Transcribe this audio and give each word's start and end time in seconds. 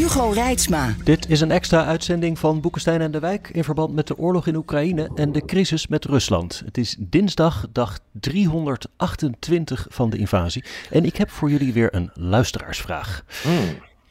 Hugo 0.00 0.30
Reitsma. 0.30 0.94
Dit 1.04 1.28
is 1.28 1.40
een 1.40 1.50
extra 1.50 1.84
uitzending 1.84 2.38
van 2.38 2.60
Boekenstein 2.60 3.00
en 3.00 3.10
de 3.10 3.18
Wijk 3.18 3.48
in 3.48 3.64
verband 3.64 3.94
met 3.94 4.06
de 4.06 4.18
oorlog 4.18 4.46
in 4.46 4.56
Oekraïne 4.56 5.10
en 5.14 5.32
de 5.32 5.44
crisis 5.44 5.86
met 5.86 6.04
Rusland. 6.04 6.62
Het 6.64 6.78
is 6.78 6.96
dinsdag, 6.98 7.66
dag 7.72 7.98
328 8.12 9.86
van 9.90 10.10
de 10.10 10.16
invasie. 10.16 10.64
En 10.90 11.04
ik 11.04 11.16
heb 11.16 11.30
voor 11.30 11.50
jullie 11.50 11.72
weer 11.72 11.94
een 11.94 12.10
luisteraarsvraag. 12.14 13.24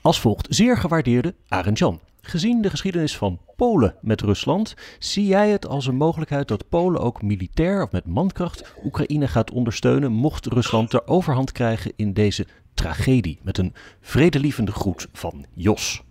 Als 0.02 0.20
volgt, 0.20 0.48
zeer 0.50 0.78
gewaardeerde 0.78 1.36
Arend 1.48 1.78
Jan. 1.78 2.00
Gezien 2.22 2.62
de 2.62 2.70
geschiedenis 2.70 3.18
van 3.18 3.40
Polen 3.56 3.96
met 4.02 4.22
Rusland, 4.22 4.74
zie 5.00 5.26
jij 5.26 5.50
het 5.50 5.68
als 5.68 5.88
een 5.88 5.96
mogelijkheid 5.96 6.48
dat 6.48 6.70
Polen 6.70 7.02
ook 7.02 7.22
militair 7.22 7.84
of 7.84 7.92
met 7.92 8.06
mankracht 8.06 8.74
Oekraïne 8.84 9.28
gaat 9.28 9.52
ondersteunen 9.52 10.12
mocht 10.12 10.46
Rusland 10.46 10.92
de 10.92 11.08
overhand 11.08 11.52
krijgen 11.52 11.94
in 11.96 12.14
deze 12.14 12.48
tragedie? 12.80 13.40
Met 13.42 13.58
een 13.58 13.74
vredelievende 14.02 14.72
groet 14.72 15.08
van 15.14 15.46
Jos. 15.54 16.04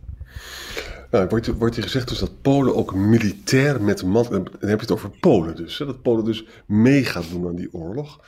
Nou, 1.10 1.26
wordt, 1.28 1.46
wordt 1.46 1.74
hier 1.74 1.84
gezegd 1.84 2.08
dus 2.08 2.18
dat 2.18 2.42
Polen 2.42 2.76
ook 2.76 2.94
militair 2.94 3.82
met 3.82 4.04
man... 4.04 4.26
Dan 4.30 4.48
heb 4.60 4.60
je 4.60 4.86
het 4.86 4.90
over 4.90 5.10
Polen 5.20 5.56
dus. 5.56 5.78
Hè? 5.78 5.86
Dat 5.86 6.02
Polen 6.02 6.24
dus 6.24 6.46
mee 6.66 7.04
gaat 7.04 7.30
doen 7.30 7.46
aan 7.46 7.56
die 7.56 7.72
oorlog. 7.72 8.20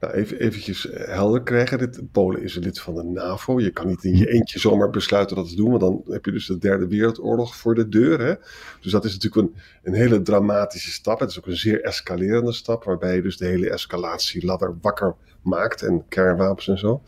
Nou, 0.00 0.14
even 0.14 0.38
eventjes 0.38 0.88
helder 0.92 1.42
krijgen. 1.42 1.78
Dit, 1.78 2.12
Polen 2.12 2.42
is 2.42 2.56
een 2.56 2.62
lid 2.62 2.80
van 2.80 2.94
de 2.94 3.02
NAVO. 3.02 3.60
Je 3.60 3.70
kan 3.70 3.86
niet 3.86 4.04
in 4.04 4.16
je 4.16 4.30
eentje 4.30 4.58
zomaar 4.58 4.90
besluiten 4.90 5.36
dat 5.36 5.48
te 5.48 5.56
doen. 5.56 5.70
Want 5.70 5.80
dan 5.80 6.02
heb 6.08 6.24
je 6.24 6.30
dus 6.30 6.46
de 6.46 6.58
derde 6.58 6.88
wereldoorlog 6.88 7.56
voor 7.56 7.74
de 7.74 7.88
deur. 7.88 8.20
Hè? 8.20 8.34
Dus 8.80 8.92
dat 8.92 9.04
is 9.04 9.12
natuurlijk 9.12 9.42
een, 9.42 9.54
een 9.82 9.94
hele 9.94 10.22
dramatische 10.22 10.90
stap. 10.90 11.20
Het 11.20 11.30
is 11.30 11.38
ook 11.38 11.46
een 11.46 11.56
zeer 11.56 11.82
escalerende 11.82 12.52
stap. 12.52 12.84
Waarbij 12.84 13.14
je 13.14 13.22
dus 13.22 13.36
de 13.36 13.46
hele 13.46 13.70
escalatieladder 13.70 14.76
wakker 14.80 15.14
maakt. 15.42 15.82
En 15.82 16.04
kernwapens 16.08 16.68
en 16.68 16.78
zo. 16.78 17.02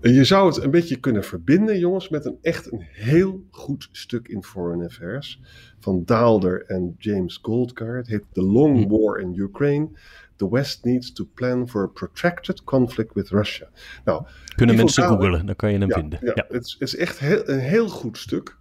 Je 0.00 0.24
zou 0.24 0.46
het 0.46 0.62
een 0.62 0.70
beetje 0.70 0.96
kunnen 0.96 1.24
verbinden, 1.24 1.78
jongens, 1.78 2.08
met 2.08 2.24
een 2.24 2.38
echt 2.42 2.72
een 2.72 2.86
heel 2.90 3.44
goed 3.50 3.88
stuk 3.92 4.28
in 4.28 4.42
Foreign 4.44 4.84
Affairs 4.84 5.40
van 5.78 6.02
Daalder 6.04 6.64
en 6.66 6.94
James 6.98 7.38
Goldgar. 7.42 7.96
Het 7.96 8.06
heet 8.06 8.24
The 8.32 8.42
Long 8.42 8.88
War 8.88 9.20
in 9.20 9.34
Ukraine. 9.34 9.88
The 10.36 10.50
West 10.50 10.84
needs 10.84 11.12
to 11.12 11.24
plan 11.34 11.68
for 11.68 11.82
a 11.82 11.86
protracted 11.86 12.64
conflict 12.64 13.14
with 13.14 13.28
Russia. 13.28 13.68
Nou, 14.04 14.26
Kunnen 14.56 14.76
mensen 14.76 15.04
googlen, 15.04 15.46
dan 15.46 15.56
kan 15.56 15.72
je 15.72 15.78
hem 15.78 15.88
ja, 15.88 15.94
vinden. 15.94 16.18
Ja, 16.22 16.32
Ja. 16.34 16.44
Het, 16.48 16.64
is, 16.64 16.76
het 16.78 16.88
is 16.88 16.96
echt 16.96 17.18
heel, 17.18 17.48
een 17.48 17.58
heel 17.58 17.88
goed 17.88 18.18
stuk. 18.18 18.56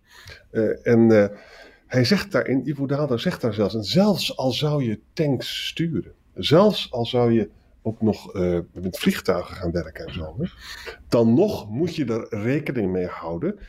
Eh, 0.51 0.87
en 0.87 1.11
eh, 1.11 1.37
hij 1.87 2.05
zegt 2.05 2.31
daarin, 2.31 2.67
Ivo 2.69 2.85
Daalder 2.85 3.19
zegt 3.19 3.41
daar 3.41 3.53
zelfs, 3.53 3.75
en 3.75 3.83
zelfs 3.83 4.37
al 4.37 4.51
zou 4.51 4.83
je 4.83 4.99
tanks 5.13 5.67
sturen, 5.67 6.11
zelfs 6.33 6.91
al 6.91 7.05
zou 7.05 7.33
je 7.33 7.49
ook 7.85 8.01
nog 8.01 8.33
eh, 8.33 8.59
met 8.73 8.99
vliegtuigen 8.99 9.55
gaan 9.55 9.71
werken 9.71 10.05
en 10.07 10.13
zo, 10.13 10.35
hè, 10.39 10.45
dan 11.09 11.33
nog 11.33 11.69
moet 11.69 11.95
je 11.95 12.05
er 12.05 12.27
rekening 12.41 12.91
mee 12.91 13.07
houden 13.07 13.59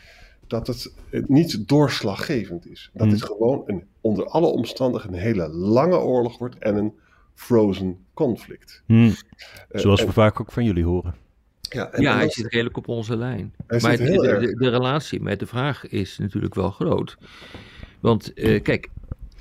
dat 0.47 0.67
het 0.67 0.92
eh, 1.11 1.23
niet 1.27 1.69
doorslaggevend 1.69 2.67
is. 2.70 2.91
Dat 2.92 3.03
Hmm. 3.03 3.11
het 3.12 3.23
gewoon 3.23 3.62
een, 3.67 3.84
onder 4.00 4.27
alle 4.27 4.47
omstandigheden 4.47 5.17
een 5.19 5.25
hele 5.25 5.48
lange 5.48 5.98
oorlog 5.98 6.39
wordt 6.39 6.58
en 6.58 6.77
een 6.77 6.92
frozen 7.35 7.98
conflict. 8.14 8.83
Hm, 8.86 9.11
Eh, 9.68 9.80
Zoals 9.80 10.05
we 10.05 10.13
vaak 10.13 10.40
ook 10.40 10.52
van 10.52 10.64
jullie 10.64 10.85
horen. 10.85 11.14
ja, 11.61 11.90
en- 11.90 12.02
ja, 12.02 12.11
en 12.13 12.17
hij 12.19 12.30
zit 12.30 12.52
redelijk 12.52 12.77
op 12.77 12.89
onze 12.89 13.17
lijn. 13.17 13.55
Maar 13.69 13.96
de, 13.96 14.23
erg. 14.29 14.40
de, 14.46 14.57
de 14.57 14.69
relatie 14.69 15.20
met 15.20 15.39
de 15.39 15.46
vraag 15.46 15.86
is 15.89 16.19
natuurlijk 16.19 16.55
wel 16.55 16.70
groot. 16.70 17.17
Want 18.01 18.33
eh, 18.35 18.63
kijk, 18.63 18.89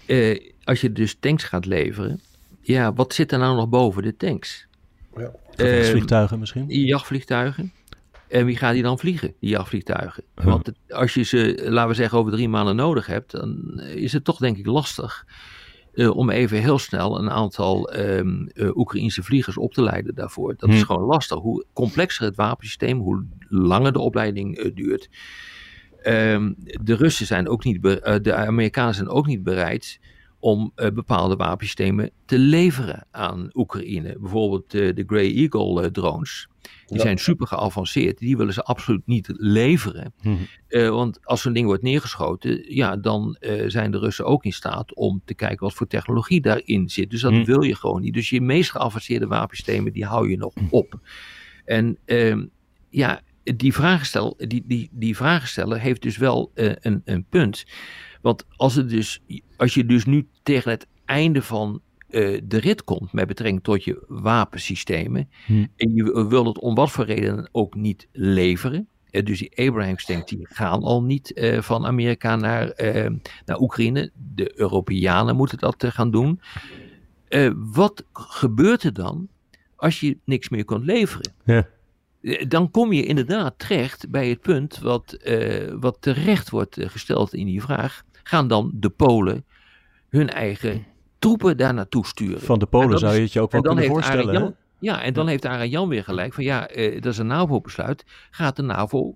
eh, 0.06 0.40
als 0.64 0.82
je 0.82 0.92
dus 0.92 1.16
tanks 1.20 1.44
gaat 1.44 1.66
leveren, 1.66 2.20
ja, 2.62 2.94
wat 2.94 3.14
zit 3.14 3.32
er 3.32 3.40
nou 3.40 3.56
nog 3.56 3.70
boven 3.70 4.04
de 4.04 4.18
tanks? 4.18 4.68
Ja. 5.18 5.32
Eh, 5.56 5.84
Vliegtuigen 5.84 6.40
misschien? 6.40 6.66
jachtvliegtuigen. 6.68 7.72
En 8.28 8.46
wie 8.46 8.58
gaat 8.58 8.74
die 8.74 8.84
dan 8.84 9.00
vliegen, 9.00 9.34
die 9.40 9.50
jachtvliegtuigen? 9.50 10.24
Want 10.34 10.72
als 10.90 11.14
je 11.14 11.24
ze, 11.24 11.66
laten 11.70 11.90
we 11.90 11.96
zeggen, 11.96 12.18
over 12.18 12.32
drie 12.32 12.50
maanden 12.50 12.76
nodig 12.76 13.06
hebt, 13.06 13.32
dan 13.32 13.80
is 13.80 14.14
het 14.14 14.24
toch 14.24 14.38
denk 14.38 14.58
ik 14.58 14.66
lastig 14.66 15.26
eh, 15.94 16.18
om 16.18 16.30
even 16.30 16.58
heel 16.62 16.80
snel 16.80 17.20
een 17.20 17.30
aantal 17.30 17.90
ehm 17.92 18.46
eh, 18.48 18.76
Oekraïnse 18.78 19.24
vliegers 19.24 19.58
op 19.58 19.74
te 19.74 19.82
leiden 19.82 20.16
daarvoor. 20.16 20.56
Dat 20.58 20.70
is 20.70 20.80
Hm. 20.80 20.86
gewoon 20.86 21.04
lastig. 21.08 21.38
Hoe 21.40 21.66
complexer 21.74 22.26
het 22.26 22.36
wapensysteem, 22.36 23.00
hoe 23.00 23.26
langer 23.50 23.94
de 23.94 24.00
opleiding 24.00 24.58
eh, 24.58 24.72
duurt. 24.76 25.10
Ehm, 26.02 26.54
de 26.84 26.96
Russen 26.96 27.26
zijn 27.26 27.48
ook 27.48 27.64
niet, 27.64 27.86
eh, 27.86 28.16
de 28.22 28.34
Amerikanen 28.34 28.96
zijn 28.96 29.08
ook 29.10 29.28
niet 29.28 29.44
bereid 29.44 30.00
om 30.46 30.72
eh, 30.76 30.90
bepaalde 30.92 31.36
wapensystemen 31.36 32.12
te 32.26 32.38
leveren 32.38 33.08
aan 33.12 33.50
Oekraïne. 33.54 34.18
Bijvoorbeeld 34.20 34.74
eh, 34.74 34.96
de 34.96 35.04
Grey 35.08 35.34
Eagle 35.36 35.82
eh, 35.84 35.90
drones. 35.90 36.48
Die 36.86 36.98
Ja. 36.98 37.02
zijn 37.04 37.18
super 37.18 37.48
geavanceerd. 37.48 38.18
Die 38.18 38.38
willen 38.38 38.54
ze 38.54 38.64
absoluut 38.64 39.02
niet 39.06 39.28
leveren. 39.38 40.14
Mhm. 40.22 40.90
Want 40.92 41.26
als 41.26 41.42
zo'n 41.42 41.54
ding 41.54 41.66
wordt 41.66 41.84
neergeschoten, 41.84 42.76
ja, 42.76 42.98
dan 42.98 43.38
zijn 43.68 43.92
de 43.92 43.98
Russen 44.00 44.26
ook 44.26 44.44
in 44.46 44.54
staat 44.54 44.96
om 44.96 45.22
te 45.26 45.34
kijken 45.34 45.60
wat 45.66 45.74
voor 45.74 45.88
technologie 45.88 46.42
daarin 46.42 46.90
zit. 46.90 47.10
Dus 47.10 47.22
dat 47.22 47.32
Mhm. 47.32 47.44
wil 47.44 47.62
je 47.62 47.76
gewoon 47.76 48.02
niet. 48.02 48.14
Dus 48.14 48.30
je 48.30 48.42
meest 48.42 48.72
geavanceerde 48.72 49.28
wapensystemen, 49.28 49.94
die 49.94 50.06
hou 50.06 50.30
je 50.30 50.38
nog 50.38 50.54
op. 50.70 51.00
En 51.66 51.98
ehm, 52.06 52.46
ja, 52.90 53.22
die 53.44 53.74
vragenstel, 53.74 54.34
die, 54.38 54.64
die, 54.66 54.90
die 54.92 55.16
vragensteller 55.16 55.80
heeft 55.80 56.02
dus 56.02 56.18
wel 56.18 56.52
een, 56.54 57.02
een 57.06 57.26
punt. 57.30 57.66
Want 58.26 58.46
als, 58.56 58.76
het 58.76 58.90
dus, 58.90 59.22
als 59.58 59.74
je 59.74 59.86
dus 59.86 60.06
nu 60.06 60.28
tegen 60.44 60.72
het 60.72 60.88
einde 61.06 61.42
van 61.42 61.82
eh, 62.08 62.42
de 62.44 62.58
rit 62.58 62.84
komt 62.84 63.14
met 63.14 63.28
betrekking 63.28 63.64
tot 63.64 63.84
je 63.84 64.04
wapensystemen. 64.08 65.30
Hm. 65.46 65.66
en 65.76 65.94
je 65.94 66.28
wil 66.28 66.46
het 66.46 66.60
om 66.60 66.76
wat 66.76 66.92
voor 66.92 67.06
reden 67.06 67.50
ook 67.52 67.76
niet 67.76 68.08
leveren. 68.12 68.88
eh, 69.10 69.26
dus 69.26 69.40
die 69.40 69.68
Abrams 69.68 70.06
tanks 70.06 70.30
die 70.30 70.48
gaan 70.50 70.84
al 70.84 71.04
niet 71.04 71.34
eh, 71.34 71.62
van 71.62 71.86
Amerika 71.86 72.36
naar, 72.36 72.74
naar 73.46 73.60
Oekraïne. 73.60 74.12
De 74.34 74.60
Europeanen 74.60 75.36
moeten 75.36 75.58
dat 75.58 75.86
gaan 75.88 76.12
doen. 76.12 76.42
Wat 77.56 78.06
gebeurt 78.14 78.84
er 78.84 78.94
dan 78.94 79.28
als 79.76 80.00
je 80.00 80.18
niks 80.24 80.50
meer 80.50 80.66
kunt 80.66 80.86
leveren? 80.86 81.34
Ja. 81.44 81.68
Dan 82.48 82.72
kom 82.72 82.94
je 82.94 83.06
inderdaad 83.06 83.60
terecht 83.60 84.10
bij 84.10 84.30
het 84.30 84.42
punt 84.42 84.80
wat, 84.80 85.18
wat 85.80 85.98
terecht 86.00 86.50
wordt 86.50 86.78
gesteld 86.80 87.34
in 87.34 87.46
die 87.46 87.62
vraag. 87.62 88.04
Gaan 88.28 88.48
dan 88.48 88.72
de 88.74 88.90
Polen 88.90 89.46
hun 90.10 90.30
eigen 90.30 90.86
troepen 91.20 91.58
daar 91.58 91.74
naartoe 91.74 92.06
sturen? 92.06 92.42
Van 92.42 92.60
de 92.60 92.68
En 92.72 92.80
Polen 92.80 93.00
zou 93.00 93.14
je 93.16 93.22
het 93.22 93.34
je 93.34 93.42
ook 93.42 93.52
wel 93.52 93.62
kunnen 93.62 93.86
voorstellen. 93.86 94.34
Jan, 94.34 94.56
ja, 94.80 95.02
en 95.02 95.14
dan 95.14 95.28
heeft 95.28 95.46
Arend 95.46 95.72
Jan 95.72 95.88
weer 95.90 96.04
gelijk 96.04 96.34
van 96.34 96.44
ja, 96.44 96.68
eh, 96.68 97.02
dat 97.02 97.12
is 97.14 97.18
een 97.18 97.28
NAVO-besluit. 97.28 98.06
Gaat 98.32 98.56
de 98.56 98.62
NAVO 98.62 99.16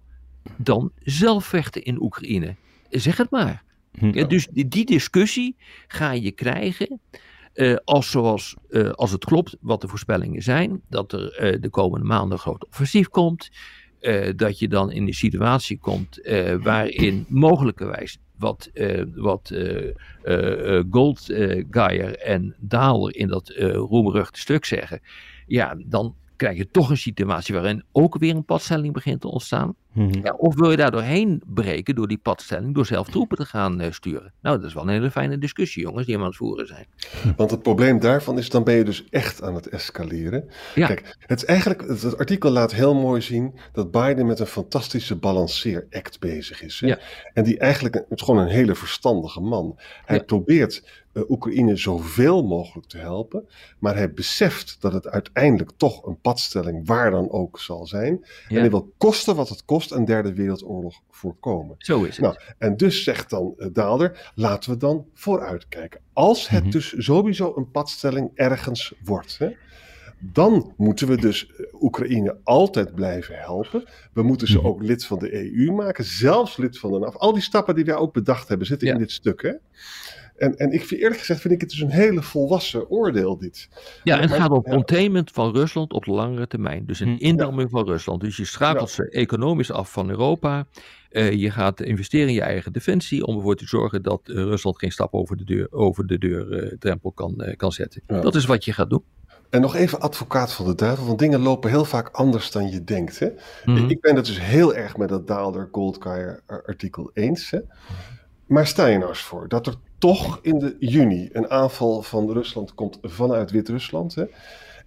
dan 0.57 0.91
zelf 1.03 1.45
vechten 1.45 1.83
in 1.83 2.01
Oekraïne? 2.01 2.55
Zeg 2.89 3.17
het 3.17 3.29
maar. 3.29 3.63
Hm. 3.99 4.11
Ja, 4.13 4.25
dus 4.25 4.47
die, 4.51 4.67
die 4.67 4.85
discussie 4.85 5.55
ga 5.87 6.11
je 6.11 6.31
krijgen 6.31 6.99
eh, 7.53 7.75
als, 7.83 8.11
zoals, 8.11 8.55
eh, 8.69 8.89
als 8.89 9.11
het 9.11 9.25
klopt 9.25 9.55
wat 9.61 9.81
de 9.81 9.87
voorspellingen 9.87 10.41
zijn. 10.41 10.81
Dat 10.89 11.11
er 11.13 11.33
eh, 11.33 11.61
de 11.61 11.69
komende 11.69 12.05
maanden 12.05 12.31
een 12.31 12.39
groot 12.39 12.65
offensief 12.67 13.07
komt. 13.09 13.49
eh, 13.99 14.33
dat 14.35 14.59
je 14.59 14.67
dan 14.67 14.91
in 14.91 15.05
de 15.05 15.13
situatie 15.13 15.77
komt 15.79 16.21
eh, 16.21 16.55
waarin 16.55 17.25
mogelijkerwijs 17.29 18.17
wat, 18.39 18.69
eh, 18.73 19.03
wat 19.15 19.49
eh 19.49 19.87
eh, 20.23 20.77
eh, 20.77 20.85
Goldgeier 20.89 22.17
en 22.17 22.55
Daalder 22.59 23.15
in 23.15 23.27
dat 23.27 23.49
roemruchte 23.57 24.39
stuk 24.39 24.65
zeggen. 24.65 25.01
Ja, 25.47 25.77
dan 25.85 26.15
krijg 26.35 26.57
je 26.57 26.71
toch 26.71 26.89
een 26.89 26.97
situatie 26.97 27.55
waarin 27.55 27.83
ook 27.91 28.17
weer 28.17 28.35
een 28.35 28.45
padstelling 28.45 28.93
begint 28.93 29.21
te 29.21 29.27
ontstaan. 29.27 29.75
Mhm. 29.99 30.19
Ja, 30.23 30.33
of 30.37 30.55
wil 30.55 30.71
je 30.71 30.77
daar 30.77 30.91
doorheen 30.91 31.41
breken 31.45 31.95
door 31.95 32.07
die 32.07 32.17
padstelling, 32.17 32.75
door 32.75 32.85
zelf 32.85 33.09
troepen 33.09 33.37
te 33.37 33.45
gaan 33.45 33.81
eh, 33.81 33.91
sturen? 33.91 34.33
Nou, 34.41 34.57
dat 34.57 34.65
is 34.65 34.73
wel 34.73 34.83
een 34.83 34.89
hele 34.89 35.11
fijne 35.11 35.37
discussie, 35.37 35.83
jongens, 35.83 36.05
die 36.05 36.15
we 36.15 36.21
aan 36.21 36.27
het 36.27 36.35
voeren 36.37 36.67
zijn. 36.67 36.85
Want 37.37 37.51
het 37.51 37.61
probleem 37.61 37.99
daarvan 37.99 38.37
is, 38.37 38.49
dan 38.49 38.63
ben 38.63 38.75
je 38.75 38.83
dus 38.83 39.05
echt 39.09 39.41
aan 39.41 39.55
het 39.55 39.67
escaleren. 39.67 40.49
Ja. 40.75 40.87
Kijk, 40.87 41.15
het, 41.19 41.37
is 41.41 41.45
eigenlijk, 41.45 41.81
het, 41.87 42.01
het 42.01 42.17
artikel 42.17 42.49
laat 42.51 42.71
heel 42.73 42.95
mooi 42.95 43.21
zien 43.21 43.53
dat 43.73 43.91
Biden 43.91 44.25
met 44.25 44.39
een 44.39 44.45
fantastische 44.45 45.15
balanceeract 45.15 46.19
bezig 46.19 46.61
is. 46.63 46.79
Hè? 46.79 46.87
Ja. 46.87 46.99
En 47.33 47.43
die 47.43 47.57
eigenlijk, 47.59 47.93
het 47.95 48.05
is 48.19 48.21
gewoon 48.21 48.41
een 48.41 48.47
hele 48.51 48.75
verstandige 48.75 49.41
man. 49.41 49.79
Hij 50.05 50.17
Ja. 50.17 50.23
probeert 50.23 50.83
eh, 51.13 51.23
Oekraïne 51.29 51.75
zoveel 51.75 52.43
mogelijk 52.43 52.87
te 52.87 52.97
helpen, 52.97 53.47
maar 53.79 53.95
hij 53.95 54.13
beseft 54.13 54.77
dat 54.79 54.93
het 54.93 55.07
uiteindelijk 55.07 55.71
toch 55.77 56.05
een 56.05 56.19
padstelling 56.21 56.87
waar 56.87 57.11
dan 57.11 57.31
ook 57.31 57.59
zal 57.59 57.87
zijn. 57.87 58.25
En 58.47 58.55
hij 58.55 58.69
wil 58.69 58.93
kosten 58.97 59.35
wat 59.35 59.49
het 59.49 59.65
kost 59.65 59.88
alvast 59.91 60.09
een 60.09 60.15
derde 60.15 60.33
wereldoorlog 60.33 61.01
voorkomen. 61.09 61.75
Zo 61.77 62.03
is 62.03 62.17
het. 62.17 62.25
Nou, 62.25 62.37
en 62.57 62.77
dus 62.77 63.03
zegt 63.03 63.29
dan 63.29 63.53
uh, 63.57 63.67
Daalder, 63.73 64.31
laten 64.35 64.71
we 64.71 64.77
dan 64.77 65.05
vooruitkijken. 65.13 66.01
Als 66.13 66.49
het 66.49 66.61
Mhm. 66.63 66.71
dus 66.71 66.93
sowieso 66.97 67.53
een 67.55 67.71
padstelling 67.71 68.31
ergens 68.35 68.93
wordt, 69.03 69.37
hè, 69.37 69.49
dan 70.19 70.73
moeten 70.77 71.07
we 71.07 71.17
dus 71.17 71.47
eh, 71.51 71.81
Oekraïne 71.83 72.37
altijd 72.43 72.95
blijven 72.95 73.35
helpen. 73.39 73.83
We 74.13 74.21
moeten 74.23 74.47
ze 74.47 74.57
Mhm. 74.57 74.65
ook 74.67 74.81
lid 74.83 75.05
van 75.05 75.19
de 75.19 75.33
EU 75.33 75.71
maken, 75.71 76.03
zelfs 76.03 76.57
lid 76.57 76.79
van 76.79 76.91
de 76.91 76.99
NAVO. 76.99 77.17
Al 77.17 77.33
die 77.33 77.41
stappen 77.41 77.75
die 77.75 77.85
wij 77.85 77.95
ook 77.95 78.13
bedacht 78.13 78.47
hebben 78.47 78.67
zitten 78.67 78.87
Ja. 78.87 78.93
in 78.93 78.99
dit 78.99 79.11
stuk. 79.11 79.41
Hè? 79.41 79.53
En, 80.39 80.57
en 80.57 80.71
ik 80.71 80.85
vind, 80.85 81.01
eerlijk 81.01 81.19
gezegd 81.19 81.41
vind 81.41 81.53
ik 81.53 81.61
het 81.61 81.69
dus 81.69 81.79
een 81.79 81.89
hele 81.91 82.21
volwassen 82.21 82.89
oordeel 82.89 83.37
dit. 83.37 83.69
Ja, 84.03 84.15
en 84.15 84.21
het 84.21 84.29
Maar- 84.29 84.39
gaat 84.39 84.49
om 84.49 84.61
ja. 84.65 84.71
containment 84.71 85.31
van 85.31 85.51
Rusland 85.55 85.93
op 85.93 86.05
de 86.05 86.11
langere 86.11 86.47
termijn. 86.47 86.85
Dus 86.85 86.99
een 86.99 87.15
Hm. 87.17 87.23
indaming 87.23 87.69
van 87.69 87.85
Rusland. 87.85 88.21
Dus 88.21 88.37
je 88.37 88.45
schakelt 88.45 88.89
ze 88.89 89.09
economisch 89.09 89.71
af 89.71 89.91
van 89.91 90.09
Europa. 90.09 90.65
Eh, 91.09 91.31
je 91.31 91.51
gaat 91.51 91.81
investeren 91.81 92.27
in 92.27 92.33
je 92.33 92.41
eigen 92.41 92.73
defensie 92.73 93.25
om 93.25 93.35
ervoor 93.35 93.55
te 93.55 93.67
zorgen 93.67 94.03
dat 94.03 94.21
eh, 94.23 94.35
Rusland 94.35 94.77
geen 94.79 94.91
stap 94.91 95.13
over 95.13 95.37
de 95.37 95.43
deur, 95.43 95.67
over 95.71 96.07
de 96.07 96.17
deurdrempel 96.17 97.11
kan, 97.11 97.41
eh, 97.41 97.57
kan 97.57 97.71
zetten. 97.71 98.01
Ja. 98.07 98.21
Dat 98.21 98.35
is 98.35 98.45
wat 98.45 98.65
je 98.65 98.73
gaat 98.73 98.89
doen. 98.89 99.03
En 99.49 99.61
nog 99.61 99.75
even 99.75 99.99
advocaat 99.99 100.53
van 100.53 100.65
de 100.65 100.75
duivel, 100.75 101.05
want 101.05 101.19
dingen 101.19 101.39
lopen 101.39 101.69
heel 101.69 101.85
vaak 101.85 102.09
anders 102.11 102.51
dan 102.51 102.69
je 102.69 102.83
denkt. 102.83 103.19
Hè? 103.19 103.27
Mhm. 103.65 103.89
Ik 103.89 104.01
ben 104.01 104.15
het 104.15 104.25
dus 104.25 104.39
heel 104.41 104.75
erg 104.75 104.97
met 104.97 105.09
dat 105.09 105.27
Daalder 105.27 105.69
Goldkaier 105.71 106.43
artikel 106.65 107.11
eens. 107.13 107.49
Hè? 107.49 107.59
Maar 108.45 108.67
stel 108.67 108.87
je 108.87 108.97
nou 108.97 109.09
eens 109.09 109.21
voor 109.21 109.47
dat 109.47 109.67
er 109.67 109.73
toch 109.99 110.39
in 110.41 110.59
de 110.59 110.75
juni 110.79 111.29
een 111.31 111.49
aanval 111.49 112.01
van 112.01 112.31
Rusland 112.31 112.73
komt 112.73 112.97
vanuit 113.01 113.51
Wit-Rusland. 113.51 114.15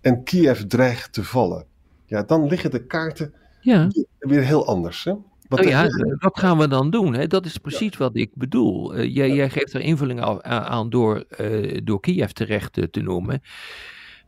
En 0.00 0.22
Kiev 0.24 0.60
dreigt 0.60 1.12
te 1.12 1.24
vallen. 1.24 1.64
Ja, 2.06 2.22
dan 2.22 2.46
liggen 2.46 2.70
de 2.70 2.86
kaarten 2.86 3.34
Ja. 3.60 3.88
weer 4.18 4.42
heel 4.42 4.66
anders. 4.66 5.04
Hè? 5.04 5.10
Want 5.48 5.64
Nou 5.64 5.68
ja, 5.68 5.84
er- 5.84 6.16
wat 6.18 6.38
gaan 6.38 6.58
we 6.58 6.68
dan 6.68 6.90
doen? 6.90 7.14
Hè? 7.14 7.26
Dat 7.26 7.46
is 7.46 7.56
precies 7.58 7.96
wat 7.96 8.16
ik 8.16 8.30
bedoel. 8.34 8.94
Eh, 8.94 9.14
jij, 9.14 9.30
jij 9.30 9.50
geeft 9.50 9.72
er 9.72 9.80
invulling 9.80 10.20
aan, 10.20 10.44
aan 10.44 10.90
door, 10.90 11.24
eh, 11.28 11.80
door 11.84 12.00
Kiev 12.00 12.30
terecht 12.30 12.78
eh, 12.78 12.84
te 12.84 13.00
noemen. 13.00 13.42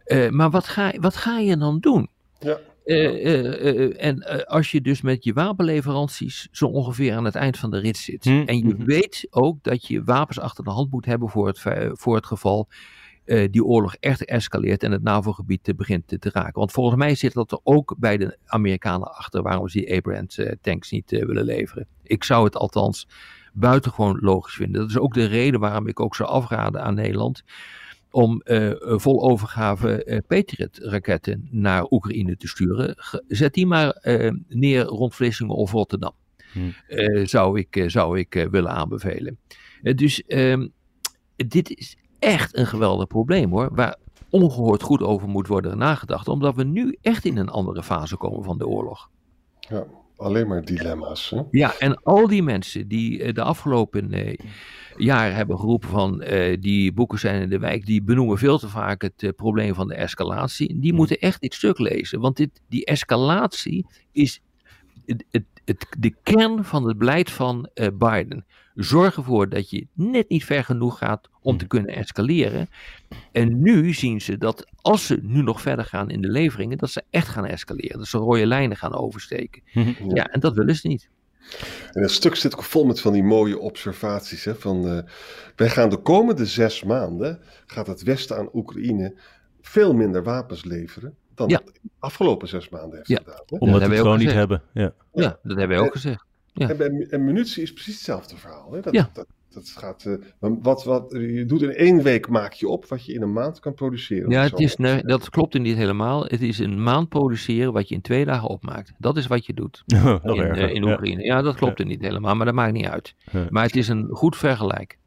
Eh, 0.04 0.28
maar 0.28 0.50
wat 0.50 0.66
ga, 0.66 0.92
wat 1.00 1.16
ga 1.16 1.38
je 1.38 1.56
dan 1.56 1.78
doen? 1.80 2.08
Ja. 2.38 2.58
Eh, 2.84 3.26
eh, 3.26 3.66
eh, 3.66 4.06
en 4.06 4.46
als 4.46 4.70
je 4.70 4.80
dus 4.80 5.00
met 5.00 5.24
je 5.24 5.32
wapenleveranties 5.32 6.48
zo 6.50 6.66
ongeveer 6.66 7.14
aan 7.14 7.24
het 7.24 7.34
eind 7.34 7.58
van 7.58 7.70
de 7.70 7.78
rit 7.78 7.96
zit. 7.96 8.24
Hm, 8.24 8.42
En 8.46 8.56
je 8.56 8.74
mhm. 8.74 8.84
weet 8.84 9.26
ook 9.30 9.62
dat 9.62 9.86
je 9.86 10.04
wapens 10.04 10.40
achter 10.40 10.64
de 10.64 10.70
hand 10.70 10.90
moet 10.90 11.04
hebben 11.04 11.28
voor 11.28 11.46
het, 11.46 11.60
voor 11.92 12.14
het 12.14 12.26
geval 12.26 12.68
die 13.50 13.64
oorlog 13.64 13.94
echt 13.94 14.24
escaleert 14.24 14.82
en 14.82 14.90
het 14.90 15.02
NAVO-gebied 15.02 15.72
begint 15.76 16.08
te, 16.08 16.18
te 16.18 16.30
raken. 16.32 16.52
Want 16.58 16.72
volgens 16.72 16.96
mij 16.96 17.14
zit 17.14 17.32
dat 17.32 17.52
er 17.52 17.58
ook 17.62 17.94
bij 17.98 18.16
de 18.16 18.38
Amerikanen 18.46 19.14
achter 19.14 19.42
waarom 19.42 19.68
ze 19.68 19.78
die 19.78 19.96
Abrams 19.96 20.40
tanks 20.60 20.90
niet 20.90 21.10
willen 21.10 21.44
leveren. 21.44 21.86
Ik 22.02 22.24
zou 22.24 22.44
het 22.44 22.56
althans 22.56 23.08
buitengewoon 23.52 24.18
logisch 24.20 24.54
vinden. 24.54 24.80
Dat 24.80 24.90
is 24.90 24.98
ook 24.98 25.14
de 25.14 25.24
reden 25.24 25.60
waarom 25.60 25.86
ik 25.86 26.00
ook 26.00 26.14
zou 26.14 26.28
afraden 26.28 26.82
aan 26.82 26.94
Nederland 26.94 27.44
om 28.14 28.40
eh, 28.40 28.70
vol 28.78 29.22
overgave 29.22 30.04
eh, 30.04 30.18
Patriot-raketten 30.26 31.48
naar 31.50 31.86
Oekraïne 31.90 32.36
te 32.36 32.48
sturen. 32.48 32.94
Zet 33.28 33.54
die 33.54 33.66
maar 33.66 33.90
eh, 33.90 34.32
neer 34.48 34.84
rond 34.84 35.14
Vlissingen 35.14 35.54
of 35.54 35.72
Rotterdam. 35.72 36.12
Hmm. 36.52 36.74
Eh, 36.86 37.26
zou 37.26 37.58
ik, 37.58 37.76
eh, 37.76 37.88
zou 37.88 38.18
ik 38.18 38.34
eh, 38.34 38.48
willen 38.48 38.70
aanbevelen. 38.70 39.38
Dus 39.82 40.22
ehm, 40.22 40.68
dit 41.36 41.76
is 41.76 41.96
echt 42.18 42.56
een 42.56 42.66
geweldig 42.66 43.06
probleem 43.06 43.50
hoor. 43.50 43.68
Waar 43.72 43.96
ongehoord 44.30 44.82
goed 44.82 45.02
over 45.02 45.28
moet 45.28 45.46
worden 45.46 45.78
nagedacht. 45.78 46.28
Omdat 46.28 46.54
we 46.54 46.64
nu 46.64 46.96
echt 47.00 47.24
in 47.24 47.36
een 47.36 47.48
andere 47.48 47.82
fase 47.82 48.16
komen 48.16 48.44
van 48.44 48.58
de 48.58 48.66
oorlog. 48.66 49.10
ja, 49.58 49.86
alleen 50.16 50.48
maar 50.48 50.64
dilemma's. 50.64 51.30
Hè? 51.30 51.42
Ja, 51.50 51.74
en 51.78 52.02
al 52.02 52.26
die 52.26 52.42
mensen 52.42 52.88
die 52.88 53.22
eh, 53.22 53.34
de 53.34 53.42
afgelopen 53.42 54.12
eh, 54.12 54.38
jaren 54.96 55.34
hebben 55.34 55.58
geroepen 55.58 55.88
van 55.88 56.22
eh, 56.22 56.56
die 56.60 56.92
boeken 56.92 57.18
zijn 57.18 57.42
in 57.42 57.48
de 57.48 57.58
wijk, 57.58 57.86
die 57.86 58.02
benoemen 58.02 58.38
veel 58.38 58.58
te 58.58 58.68
vaak 58.68 59.02
het 59.02 59.22
eh, 59.22 59.30
probleem 59.36 59.74
van 59.74 59.88
de 59.88 59.94
escalatie. 59.94 60.80
Die 60.80 60.92
moeten 60.92 61.18
echt 61.18 61.40
dit 61.40 61.54
stuk 61.54 61.78
lezen, 61.78 62.20
want 62.20 62.36
dit, 62.36 62.60
die 62.68 62.84
escalatie 62.84 63.86
is 64.12 64.40
het, 65.06 65.24
het, 65.30 65.44
het, 65.64 65.86
de 65.98 66.14
kern 66.22 66.64
van 66.64 66.88
het 66.88 66.98
beleid 66.98 67.30
van 67.30 67.68
Biden. 67.94 68.44
Zorg 68.74 69.16
ervoor 69.16 69.48
dat 69.48 69.70
je 69.70 69.86
net 69.92 70.28
niet 70.28 70.44
ver 70.44 70.64
genoeg 70.64 70.98
gaat 70.98 71.28
om 71.40 71.56
te 71.56 71.66
kunnen 71.66 71.94
escaleren. 71.94 72.68
En 73.32 73.62
nu 73.62 73.92
zien 73.92 74.20
ze 74.20 74.38
dat 74.38 74.66
als 74.84 75.06
ze 75.06 75.18
nu 75.22 75.42
nog 75.42 75.60
verder 75.60 75.84
gaan 75.84 76.10
in 76.10 76.20
de 76.20 76.28
leveringen, 76.28 76.78
dat 76.78 76.90
ze 76.90 77.02
echt 77.10 77.28
gaan 77.28 77.46
escaleren. 77.46 77.98
Dat 77.98 78.06
ze 78.06 78.18
rode 78.18 78.46
lijnen 78.46 78.76
gaan 78.76 78.94
oversteken. 78.94 79.62
Ja, 80.08 80.26
en 80.26 80.40
dat 80.40 80.54
willen 80.54 80.74
ze 80.76 80.88
niet. 80.88 81.08
En 81.92 82.02
het 82.02 82.10
stuk 82.10 82.34
zit 82.34 82.54
ook 82.56 82.62
vol 82.62 82.84
met 82.84 83.00
van 83.00 83.12
die 83.12 83.22
mooie 83.22 83.58
observaties. 83.58 84.44
Hè, 84.44 84.54
van, 84.54 84.88
eh, 84.88 84.98
wij 85.56 85.70
gaan 85.70 85.90
de 85.90 85.96
komende 85.96 86.46
zes 86.46 86.82
maanden, 86.82 87.40
gaat 87.66 87.86
het 87.86 88.02
Westen 88.02 88.36
aan 88.36 88.48
Oekraïne 88.52 89.14
veel 89.60 89.94
minder 89.94 90.22
wapens 90.22 90.64
leveren 90.64 91.14
dan 91.34 91.48
Ja. 91.48 91.58
de 91.64 91.72
afgelopen 91.98 92.48
zes 92.48 92.68
maanden 92.68 92.96
heeft 92.96 93.08
Ja. 93.08 93.16
gedaan. 93.16 93.42
Hè? 93.46 93.56
Omdat 93.58 93.80
we 93.80 93.86
het 93.88 93.96
gewoon 93.96 94.12
ook 94.12 94.18
niet 94.18 94.32
hebben. 94.32 94.62
Ja. 94.72 94.92
Ja, 95.12 95.38
dat 95.42 95.56
hebben 95.58 95.76
wij 95.76 95.86
ook 95.86 95.92
gezegd. 95.92 96.24
Ja. 96.52 96.68
En 96.70 97.10
en 97.10 97.24
munitie 97.24 97.62
is 97.62 97.72
precies 97.72 97.94
hetzelfde 97.94 98.36
verhaal. 98.36 98.72
Hè? 98.72 98.80
Dat, 98.80 98.94
Ja. 98.94 99.10
dat, 99.12 99.26
dat 99.54 99.68
gaat, 99.68 100.04
eh, 100.04 100.48
wat, 100.62 100.84
wat, 100.84 101.06
je 101.10 101.44
doet 101.46 101.62
in 101.62 101.74
één 101.74 102.02
week 102.02 102.28
maak 102.28 102.52
je 102.52 102.68
op 102.68 102.86
wat 102.86 103.04
je 103.06 103.12
in 103.12 103.22
een 103.22 103.32
maand 103.32 103.60
kan 103.60 103.74
produceren. 103.74 104.30
Ja, 104.30 104.42
het 104.42 104.60
is, 104.60 104.76
nee, 104.76 105.02
dat 105.02 105.30
klopt 105.30 105.58
niet 105.58 105.76
helemaal. 105.76 106.24
Het 106.24 106.42
is 106.42 106.58
een 106.58 106.82
maand 106.82 107.08
produceren 107.08 107.72
wat 107.72 107.88
je 107.88 107.94
in 107.94 108.00
twee 108.00 108.24
dagen 108.24 108.48
opmaakt. 108.48 108.92
Dat 108.98 109.16
is 109.16 109.26
wat 109.26 109.46
je 109.46 109.54
doet 109.54 109.82
in, 109.86 109.96
eh, 109.96 110.74
in 110.74 110.82
Ja. 110.82 110.92
Oekraïne. 110.92 111.22
Ja, 111.22 111.42
dat 111.42 111.56
klopt 111.56 111.80
er 111.80 111.86
niet 111.86 112.00
helemaal, 112.00 112.34
maar 112.34 112.46
dat 112.46 112.54
maakt 112.54 112.72
niet 112.72 112.86
uit. 112.86 113.14
Ja. 113.32 113.46
Maar 113.50 113.64
het 113.64 113.76
is 113.76 113.88
een 113.88 114.08
goed 114.10 114.36
vergelijk. 114.36 114.98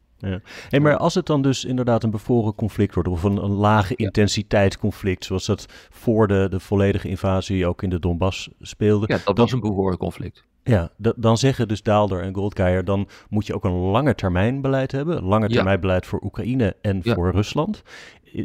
Hey, 0.68 0.80
maar 0.80 0.96
als 0.96 1.14
het 1.14 1.26
dan 1.26 1.42
dus 1.42 1.64
inderdaad 1.64 2.02
een 2.02 2.10
bevoren 2.10 2.54
conflict 2.54 2.94
wordt, 2.94 3.08
of 3.08 3.22
een, 3.22 3.36
een 3.36 3.50
lage 3.50 3.94
intensiteit 3.96 4.78
conflict, 4.78 5.24
zoals 5.24 5.46
dat 5.46 5.66
voor 5.90 6.28
de, 6.28 6.46
de 6.50 6.60
volledige 6.60 7.08
invasie 7.08 7.66
ook 7.66 7.82
in 7.82 7.90
de 7.90 7.98
Donbass 8.00 8.48
speelde, 8.60 9.04
Ja, 9.08 9.18
dat 9.24 9.38
was 9.38 9.52
een 9.52 9.60
behoorlijk 9.60 10.00
conflict. 10.00 10.44
ja, 10.62 10.90
dan 11.16 11.38
zeggen 11.38 11.68
dus 11.68 11.82
Daalder 11.82 12.22
en 12.22 12.34
Goldkeijer, 12.34 12.84
dan 12.84 13.08
moet 13.28 13.46
je 13.46 13.54
ook 13.54 13.64
een 13.64 13.72
lange 13.72 14.14
termijn 14.14 14.60
beleid 14.60 14.92
hebben, 14.92 15.22
lange 15.22 15.48
Ja. 15.48 15.54
termijn 15.54 15.80
beleid 15.80 16.06
voor 16.06 16.20
Oekraïne 16.22 16.76
en 16.80 17.00
Ja. 17.02 17.14
voor 17.14 17.30
Rusland. 17.32 17.82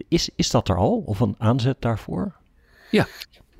Is, 0.07 0.29
is 0.35 0.51
dat 0.51 0.69
er 0.69 0.77
al, 0.77 1.03
of 1.05 1.19
een 1.19 1.35
aanzet 1.37 1.77
daarvoor? 1.79 2.35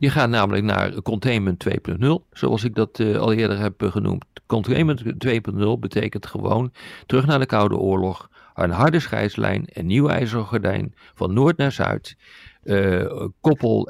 Je 0.04 0.10
gaat 0.10 0.30
namelijk 0.30 0.64
naar 0.64 1.02
containment 1.02 1.66
2.0, 1.70 2.08
zoals 2.32 2.64
ik 2.64 2.76
dat 2.76 3.00
eh, 3.00 3.18
al 3.18 3.34
eerder 3.34 3.60
heb 3.60 3.84
eh, 3.84 3.92
genoemd. 3.92 4.26
Containment 4.46 5.04
2.0 5.04 5.80
betekent 5.80 6.26
gewoon 6.26 6.72
terug 7.06 7.26
naar 7.26 7.40
de 7.40 7.46
Koude 7.46 7.78
Oorlog, 7.78 8.30
een 8.54 8.72
harde 8.72 9.00
scheidslijn, 9.00 9.66
een 9.68 9.86
nieuw 9.86 10.08
ijzeren 10.08 10.46
gordijn 10.46 10.94
van 11.14 11.34
noord 11.34 11.58
naar 11.58 11.72
zuid. 11.72 12.18
Eh, 12.64 13.28
koppel 13.42 13.84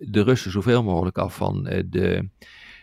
de 0.00 0.22
Russen 0.22 0.50
zoveel 0.50 0.82
mogelijk 0.82 1.18
af 1.18 1.36
van 1.36 1.62
de, 1.86 2.28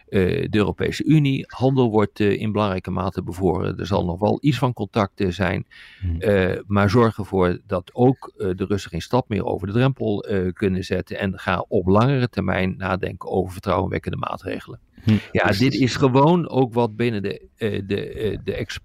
de 0.10 0.48
Europese 0.52 1.04
Unie. 1.04 1.46
Handel 1.48 1.90
wordt 1.90 2.20
eh, 2.20 2.40
in 2.42 2.52
belangrijke 2.52 2.92
mate 2.92 3.24
bevoren. 3.24 3.78
Er 3.78 3.86
zal 3.86 4.06
nog 4.06 4.20
wel 4.20 4.38
iets 4.42 4.58
van 4.58 4.74
contact 4.74 5.20
eh, 5.22 5.30
zijn. 5.30 5.66
Hmm. 6.00 6.22
Eh, 6.22 6.60
maar 6.68 6.90
zorg 6.90 7.18
ervoor 7.18 7.60
dat 7.68 7.90
ook 7.94 8.34
eh, 8.38 8.50
de 8.56 8.66
Russen 8.66 8.90
geen 8.92 9.02
stap 9.02 9.30
meer 9.30 9.46
over 9.46 9.68
de 9.68 9.74
drempel 9.74 10.24
eh, 10.24 10.54
kunnen 10.54 10.84
zetten. 10.84 11.20
En 11.20 11.40
ga 11.40 11.66
op 11.68 11.88
langere 11.88 12.30
termijn 12.30 12.76
nadenken 12.78 13.30
over 13.30 13.52
vertrouwenwekkende 13.52 14.18
maatregelen. 14.18 14.80
Hm. 15.04 15.18
Ja, 15.32 15.52
dit 15.52 15.74
is 15.74 15.96
gewoon 15.96 16.50
ook 16.50 16.74
wat 16.74 16.96
binnen 16.96 17.22
de, 17.22 17.48
eh, 17.56 17.82
de, 17.86 18.10
eh, 18.10 18.38
de 18.44 18.54
ex- 18.54 18.80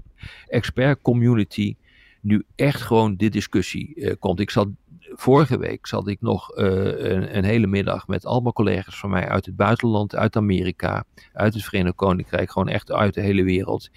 expert 0.47 1.01
community 1.03 1.77
nu 2.21 2.45
echt 2.57 2.81
gewoon 2.81 3.17
de 3.17 3.29
discussie 3.29 3.95
eh, 3.95 4.15
komt. 4.19 4.41
Ik 4.41 4.51
zat, 4.51 4.69
vorige 5.15 5.59
week 5.59 5.87
zat 5.87 6.09
ik 6.09 6.21
nog 6.21 6.51
eh, 6.51 6.67
een, 7.11 7.37
een 7.37 7.45
hele 7.45 7.67
middag 7.67 8.07
met 8.07 8.27
allemaal 8.27 8.53
collega's 8.53 8.99
van 8.99 9.11
mij 9.11 9.29
uit 9.29 9.47
het 9.47 9.57
buitenland, 9.57 10.17
uit 10.17 10.37
Amerika, 10.37 11.05
uit 11.33 11.55
het 11.55 11.65
Verenigd 11.65 11.95
Koninkrijk, 11.95 12.51
gewoon 12.51 12.69
echt 12.69 12.93
uit 12.93 13.15
de 13.15 13.21
hele 13.21 13.43
wereld. 13.43 13.91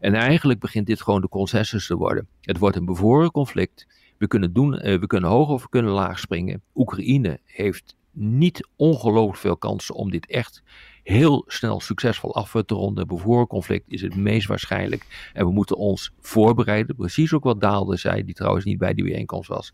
En 0.00 0.14
eigenlijk 0.14 0.60
begint 0.60 0.86
dit 0.86 1.02
gewoon 1.02 1.20
de 1.20 1.28
consensus 1.28 1.86
te 1.86 1.96
worden. 1.96 2.28
Het 2.40 2.58
wordt 2.58 2.76
een 2.76 2.84
bevoren 2.84 3.30
conflict. 3.30 3.86
We 4.18 4.26
kunnen, 4.26 4.52
doen, 4.52 4.78
eh, 4.78 4.98
we 4.98 5.06
kunnen 5.06 5.30
hoog 5.30 5.48
of 5.48 5.62
we 5.62 5.68
kunnen 5.68 5.92
laag 5.92 6.18
springen. 6.18 6.62
Oekraïne 6.74 7.40
heeft 7.44 7.96
niet 8.10 8.68
ongelooflijk 8.76 9.38
veel 9.38 9.56
kansen 9.56 9.94
om 9.94 10.10
dit 10.10 10.26
echt 10.26 10.62
heel 11.02 11.44
snel 11.46 11.80
succesvol 11.80 12.34
af 12.34 12.50
te 12.66 12.74
ronden. 12.74 13.06
Bevoren 13.06 13.46
conflict 13.46 13.84
is 13.88 14.02
het 14.02 14.16
meest 14.16 14.46
waarschijnlijk. 14.46 15.30
En 15.32 15.46
we 15.46 15.52
moeten 15.52 15.76
ons 15.76 16.12
voorbereiden. 16.20 16.96
Precies 16.96 17.32
ook 17.32 17.44
wat 17.44 17.60
Daalde 17.60 17.96
zei, 17.96 18.24
die 18.24 18.34
trouwens 18.34 18.64
niet 18.64 18.78
bij 18.78 18.94
die 18.94 19.04
bijeenkomst 19.04 19.48
was. 19.48 19.72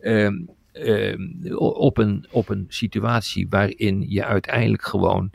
Ehm, 0.00 0.40
ehm, 0.72 1.54
op, 1.56 1.98
een, 1.98 2.26
op 2.30 2.48
een 2.48 2.66
situatie 2.68 3.46
waarin 3.48 4.04
je 4.08 4.24
uiteindelijk 4.24 4.82
gewoon 4.82 5.30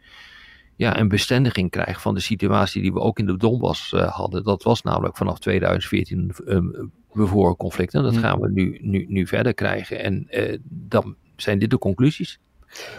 ja, 0.76 1.00
een 1.00 1.08
bestendiging 1.08 1.70
krijgt 1.70 2.02
van 2.02 2.14
de 2.14 2.20
situatie 2.20 2.82
die 2.82 2.94
we 2.94 3.00
ook 3.00 3.20
in 3.20 3.26
de 3.26 3.38
Donbass 3.38 3.94
eh, 3.94 4.16
hadden. 4.16 4.44
Dat 4.44 4.64
was 4.64 4.82
namelijk 4.82 5.18
vanaf 5.18 5.40
2014 5.40 6.32
een 6.46 6.92
bevoren 7.14 7.56
conflict. 7.56 7.94
En 7.94 8.04
dat 8.04 8.12
Hmm. 8.12 8.22
gaan 8.22 8.40
we 8.40 8.52
nu, 8.52 8.78
nu, 8.82 9.06
nu 9.08 9.28
verder 9.28 9.54
krijgen. 9.54 10.04
En 10.04 10.28
eh, 10.30 10.58
dan 10.64 11.16
zijn 11.36 11.60
dit 11.60 11.70
de 11.70 11.78
conclusies. 11.78 12.40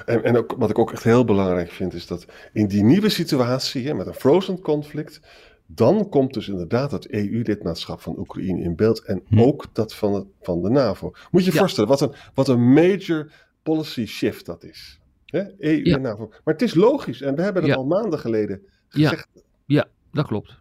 En, 0.07 0.25
en 0.25 0.37
ook, 0.37 0.55
wat 0.59 0.71
ik 0.71 0.79
ook 0.79 0.93
echt 0.93 1.05
heel 1.05 1.25
belangrijk 1.25 1.71
vind, 1.71 1.95
is 1.95 2.07
dat 2.07 2.27
in 2.53 2.67
die 2.69 2.83
nieuwe 2.85 3.09
situatie, 3.09 3.87
hè, 3.87 3.95
met 3.95 4.07
een 4.07 4.15
frozen 4.15 4.61
conflict, 4.61 5.21
dan 5.67 6.09
komt 6.09 6.35
dus 6.35 6.49
inderdaad 6.49 6.91
het 6.91 7.11
EU-lidmaatschap 7.13 8.01
van 8.01 8.19
Oekraïne 8.19 8.61
in 8.63 8.77
beeld 8.77 9.03
en 9.05 9.23
Hm. 9.29 9.41
ook 9.41 9.67
dat 9.73 9.95
van, 9.95 10.15
het, 10.15 10.27
van 10.41 10.63
de 10.63 10.71
NAVO. 10.71 11.11
Moet 11.31 11.41
je 11.45 11.47
je 11.49 11.53
Ja. 11.55 11.59
voorstellen, 11.61 11.89
wat 11.89 12.01
een, 12.01 12.13
wat 12.35 12.49
een 12.49 12.73
major 12.73 13.33
policy 13.63 14.07
shift 14.07 14.47
dat 14.47 14.65
is. 14.65 15.01
Hè? 15.27 15.43
EU 15.59 15.85
Ja. 15.85 15.95
en 15.97 16.03
NAVO. 16.03 16.27
Maar 16.29 16.55
het 16.55 16.63
is 16.63 16.75
logisch 16.75 17.21
en 17.23 17.35
we 17.35 17.43
hebben 17.43 17.63
het 17.63 17.71
Ja. 17.71 17.77
al 17.79 17.85
maanden 17.87 18.19
geleden 18.19 18.63
gezegd. 18.89 19.29
Ja, 19.67 19.87
dat 20.13 20.27
klopt. 20.27 20.61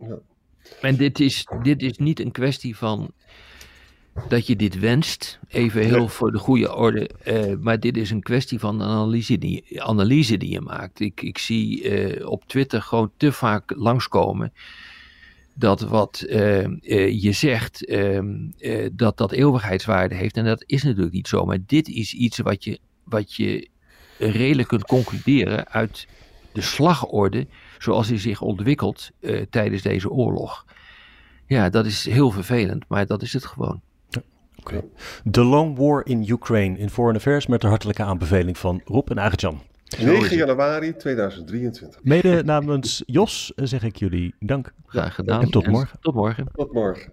Ja. 0.00 0.18
En 0.80 0.96
dit 0.96 1.20
is, 1.20 1.46
dit 1.62 1.82
is 1.82 1.98
niet 1.98 2.20
een 2.20 2.32
kwestie 2.32 2.76
van 2.76 3.12
dat 4.28 4.46
je 4.46 4.56
dit 4.56 4.78
wenst, 4.78 5.38
even 5.48 5.82
heel 5.82 6.08
voor 6.08 6.32
de 6.32 6.38
goede 6.38 6.74
orde, 6.74 7.08
eh, 7.24 7.54
maar 7.60 7.80
dit 7.80 7.96
is 7.96 8.10
een 8.10 8.22
kwestie 8.22 8.58
van 8.58 8.82
analyse 8.82 9.38
die, 9.38 9.82
analyse 9.82 10.36
die 10.36 10.50
je 10.50 10.60
maakt. 10.60 11.00
Ik, 11.00 11.22
ik 11.22 11.38
zie 11.38 11.82
eh, 11.82 12.28
op 12.28 12.44
Twitter 12.46 12.82
gewoon 12.82 13.10
te 13.16 13.32
vaak 13.32 13.72
langskomen 13.76 14.52
dat 15.54 15.80
wat 15.80 16.20
eh, 16.20 17.22
je 17.22 17.32
zegt, 17.32 17.86
ehm, 17.86 18.34
eh, 18.58 18.88
dat 18.92 19.16
dat 19.16 19.32
eeuwigheidswaarde 19.32 20.14
heeft. 20.14 20.36
En 20.36 20.44
dat 20.44 20.64
is 20.66 20.82
natuurlijk 20.82 21.14
niet 21.14 21.28
zo, 21.28 21.44
maar 21.44 21.58
dit 21.66 21.88
is 21.88 22.14
iets 22.14 22.38
wat 22.38 22.64
je, 22.64 22.78
wat 23.04 23.34
je 23.34 23.68
redelijk 24.18 24.68
kunt 24.68 24.84
concluderen 24.84 25.68
uit 25.68 26.06
de 26.52 26.60
slagorde 26.60 27.46
zoals 27.78 28.08
die 28.08 28.18
zich 28.18 28.40
ontwikkelt 28.40 29.10
tijdens 29.50 29.82
deze 29.82 30.10
oorlog. 30.10 30.64
Ja, 31.46 31.68
dat 31.70 31.86
is 31.86 32.04
heel 32.04 32.30
vervelend, 32.30 32.84
maar 32.88 33.06
dat 33.06 33.22
is 33.22 33.32
het 33.32 33.44
gewoon. 33.46 33.80
The 35.30 35.44
Long 35.44 35.76
War 35.76 36.02
in 36.04 36.24
Ukraine 36.28 36.78
in 36.78 36.90
Foreign 36.90 37.16
Affairs 37.16 37.46
met 37.46 37.60
de 37.60 37.66
hartelijke 37.66 38.02
aanbeveling 38.02 38.58
van 38.58 38.80
Rob 38.84 39.10
en 39.10 39.18
Arjan. 39.18 39.60
9 39.98 40.36
januari 40.36 40.96
2023. 40.96 42.00
Mede 42.02 42.42
namens 42.44 43.02
Jos 43.06 43.52
eh, 43.54 43.66
zeg 43.66 43.82
ik 43.82 43.96
jullie 43.96 44.34
dank. 44.38 44.72
Graag 44.86 45.14
gedaan. 45.14 45.42
En 45.42 45.50
tot 45.50 45.66
morgen. 45.66 45.98
Tot 46.00 46.14
morgen. 46.14 46.46
Tot 46.52 46.72
morgen. 46.72 47.12